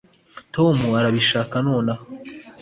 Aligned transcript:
tom 0.55 0.77
arabishaka 0.99 1.55
nonaha 1.65 2.05